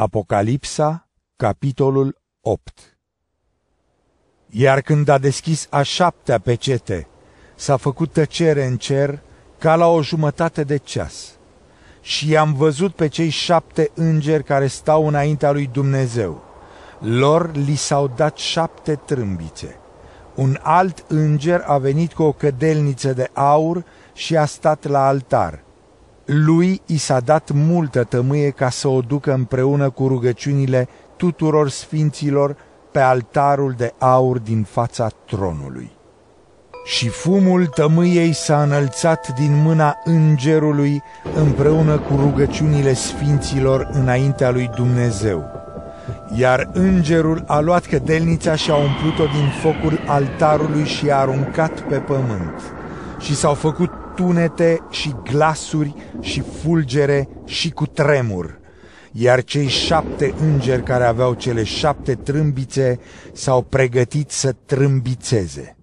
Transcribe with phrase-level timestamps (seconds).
[0.00, 2.98] Apocalipsa, capitolul 8
[4.48, 7.06] Iar când a deschis a șaptea pecete,
[7.54, 9.22] s-a făcut tăcere în cer
[9.58, 11.36] ca la o jumătate de ceas.
[12.00, 16.42] Și am văzut pe cei șapte îngeri care stau înaintea lui Dumnezeu.
[17.00, 19.76] Lor li s-au dat șapte trâmbițe.
[20.34, 25.62] Un alt înger a venit cu o cădelniță de aur și a stat la altar–
[26.30, 32.56] lui i s-a dat multă tămâie ca să o ducă împreună cu rugăciunile tuturor sfinților
[32.92, 35.90] pe altarul de aur din fața tronului.
[36.84, 41.02] Și fumul tămâiei s-a înălțat din mâna îngerului
[41.34, 45.44] împreună cu rugăciunile sfinților înaintea lui Dumnezeu.
[46.34, 51.96] Iar îngerul a luat cădelnița și a umplut-o din focul altarului și a aruncat pe
[51.96, 52.62] pământ.
[53.18, 58.58] Și s-au făcut tunete și glasuri și fulgere și cu tremur.
[59.12, 62.98] Iar cei șapte îngeri care aveau cele șapte trâmbițe
[63.32, 65.76] s-au pregătit să trâmbițeze.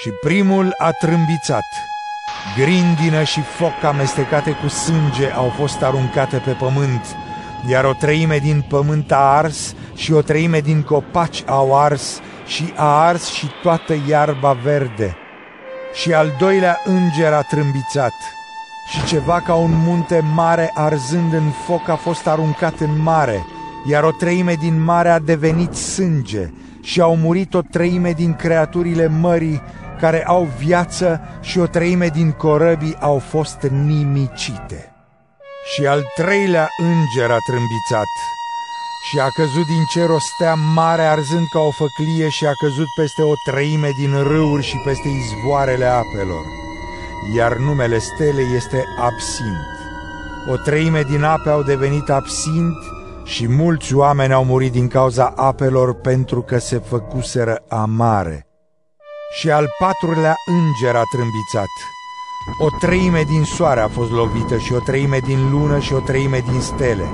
[0.00, 1.64] Și primul a trâmbițat.
[2.56, 7.04] Grindină și foc amestecate cu sânge au fost aruncate pe pământ,
[7.70, 12.72] iar o treime din pământ a ars și o treime din copaci au ars și
[12.76, 15.16] a ars și toată iarba verde
[15.92, 18.12] și al doilea înger a trâmbițat
[18.88, 23.44] și ceva ca un munte mare arzând în foc a fost aruncat în mare,
[23.90, 26.50] iar o treime din mare a devenit sânge
[26.82, 29.62] și au murit o treime din creaturile mării
[30.00, 34.92] care au viață și o treime din corăbii au fost nimicite.
[35.74, 38.10] Și al treilea înger a trâmbițat
[39.02, 42.86] și a căzut din cer o stea mare arzând ca o făclie și a căzut
[42.96, 46.44] peste o treime din râuri și peste izvoarele apelor.
[47.34, 49.66] Iar numele stelei este absint.
[50.48, 52.76] O treime din ape au devenit absint
[53.24, 58.46] și mulți oameni au murit din cauza apelor pentru că se făcuseră amare.
[59.38, 61.74] Și al patrulea înger a trâmbițat.
[62.58, 66.42] O treime din soare a fost lovită și o treime din lună și o treime
[66.50, 67.04] din stele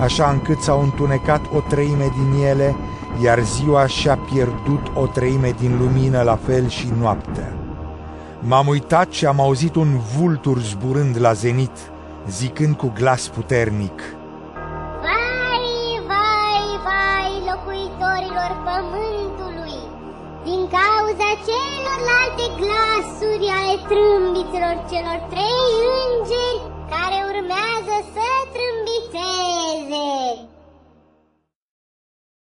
[0.00, 2.76] așa încât s-au întunecat o treime din ele,
[3.22, 7.52] iar ziua și-a pierdut o treime din lumină, la fel și noaptea.
[8.38, 11.76] M-am uitat și am auzit un vultur zburând la zenit,
[12.28, 14.02] zicând cu glas puternic,
[15.04, 15.66] Vai,
[16.10, 19.78] vai, vai, locuitorilor pământului,
[20.46, 25.62] din cauza celorlalte glasuri ale trâmbițelor celor trei
[26.02, 26.60] îngeri
[26.92, 27.81] care urmează să trâmbițe,